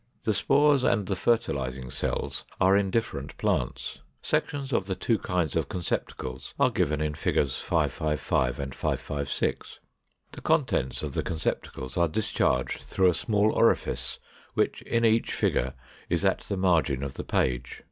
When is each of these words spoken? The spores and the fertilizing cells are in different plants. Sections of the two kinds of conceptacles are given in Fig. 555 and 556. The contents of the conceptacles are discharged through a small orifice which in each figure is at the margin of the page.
The 0.23 0.33
spores 0.33 0.83
and 0.83 1.05
the 1.05 1.15
fertilizing 1.15 1.91
cells 1.91 2.43
are 2.59 2.75
in 2.75 2.89
different 2.89 3.37
plants. 3.37 3.99
Sections 4.23 4.73
of 4.73 4.87
the 4.87 4.95
two 4.95 5.19
kinds 5.19 5.55
of 5.55 5.69
conceptacles 5.69 6.55
are 6.59 6.71
given 6.71 7.01
in 7.01 7.13
Fig. 7.13 7.35
555 7.47 8.59
and 8.59 8.73
556. 8.73 9.79
The 10.31 10.41
contents 10.41 11.03
of 11.03 11.11
the 11.11 11.21
conceptacles 11.21 11.97
are 11.97 12.07
discharged 12.07 12.81
through 12.81 13.11
a 13.11 13.13
small 13.13 13.51
orifice 13.51 14.17
which 14.55 14.81
in 14.81 15.05
each 15.05 15.31
figure 15.33 15.75
is 16.09 16.25
at 16.25 16.39
the 16.49 16.57
margin 16.57 17.03
of 17.03 17.13
the 17.13 17.23
page. 17.23 17.79